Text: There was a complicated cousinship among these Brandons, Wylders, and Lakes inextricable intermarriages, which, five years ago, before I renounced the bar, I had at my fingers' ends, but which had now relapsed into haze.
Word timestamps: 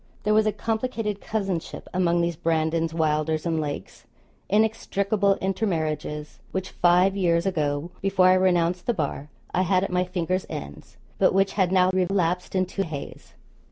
There 0.23 0.33
was 0.33 0.47
a 0.47 0.51
complicated 0.51 1.21
cousinship 1.21 1.87
among 1.93 2.21
these 2.21 2.35
Brandons, 2.35 2.91
Wylders, 2.91 3.45
and 3.45 3.61
Lakes 3.61 4.07
inextricable 4.49 5.35
intermarriages, 5.35 6.39
which, 6.51 6.71
five 6.71 7.15
years 7.15 7.45
ago, 7.45 7.91
before 8.01 8.29
I 8.29 8.33
renounced 8.33 8.87
the 8.87 8.95
bar, 8.95 9.29
I 9.53 9.61
had 9.61 9.83
at 9.83 9.91
my 9.91 10.03
fingers' 10.05 10.47
ends, 10.49 10.97
but 11.19 11.35
which 11.35 11.53
had 11.53 11.71
now 11.71 11.91
relapsed 11.91 12.55
into 12.55 12.83
haze. 12.83 13.35